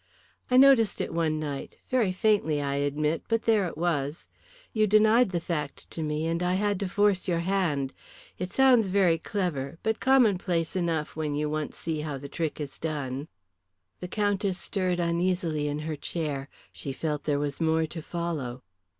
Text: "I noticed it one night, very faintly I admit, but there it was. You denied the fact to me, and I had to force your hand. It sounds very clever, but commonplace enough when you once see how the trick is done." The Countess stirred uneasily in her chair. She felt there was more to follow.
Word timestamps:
"I 0.49 0.57
noticed 0.57 0.99
it 0.99 1.13
one 1.13 1.39
night, 1.39 1.77
very 1.91 2.11
faintly 2.11 2.59
I 2.59 2.73
admit, 2.77 3.21
but 3.27 3.43
there 3.43 3.67
it 3.67 3.77
was. 3.77 4.27
You 4.73 4.87
denied 4.87 5.29
the 5.29 5.39
fact 5.39 5.91
to 5.91 6.01
me, 6.01 6.25
and 6.25 6.41
I 6.41 6.55
had 6.55 6.79
to 6.79 6.89
force 6.89 7.27
your 7.27 7.41
hand. 7.41 7.93
It 8.39 8.51
sounds 8.51 8.87
very 8.87 9.19
clever, 9.19 9.77
but 9.83 9.99
commonplace 9.99 10.75
enough 10.75 11.15
when 11.15 11.35
you 11.35 11.51
once 11.51 11.77
see 11.77 11.99
how 12.01 12.17
the 12.17 12.29
trick 12.29 12.59
is 12.59 12.79
done." 12.79 13.27
The 13.99 14.07
Countess 14.07 14.57
stirred 14.57 14.99
uneasily 14.99 15.67
in 15.67 15.77
her 15.77 15.95
chair. 15.95 16.49
She 16.71 16.93
felt 16.93 17.25
there 17.25 17.37
was 17.37 17.61
more 17.61 17.85
to 17.85 18.01
follow. 18.01 18.63